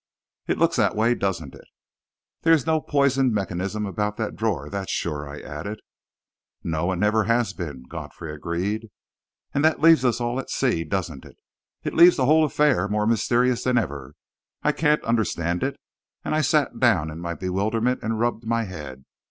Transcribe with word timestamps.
"It 0.47 0.57
looks 0.57 0.77
that 0.77 0.95
way, 0.95 1.13
doesn't 1.13 1.53
it?" 1.53 1.67
"There 2.41 2.53
is 2.55 2.65
no 2.65 2.81
poisoned 2.81 3.35
mechanism 3.35 3.85
about 3.85 4.17
that 4.17 4.35
drawer 4.35 4.67
that's 4.67 4.91
sure," 4.91 5.29
I 5.29 5.39
added. 5.41 5.79
"No, 6.63 6.91
and 6.91 6.99
never 6.99 7.25
has 7.25 7.53
been," 7.53 7.83
Godfrey 7.87 8.33
agreed. 8.33 8.89
"And 9.53 9.63
that 9.63 9.79
leaves 9.79 10.03
us 10.03 10.19
all 10.19 10.39
at 10.39 10.49
sea, 10.49 10.83
doesn't 10.83 11.23
it? 11.23 11.37
It 11.83 11.93
leaves 11.93 12.17
the 12.17 12.25
whole 12.25 12.43
affair 12.43 12.87
more 12.87 13.05
mysterious 13.05 13.63
than 13.63 13.77
ever. 13.77 14.15
I 14.63 14.71
can't 14.71 15.03
understand 15.03 15.61
it," 15.61 15.79
and 16.25 16.33
I 16.33 16.41
sat 16.41 16.79
down 16.79 17.11
in 17.11 17.19
my 17.19 17.35
bewilderment 17.35 17.99
and 18.01 18.19
rubbed 18.19 18.43
my 18.43 18.63
head. 18.63 19.05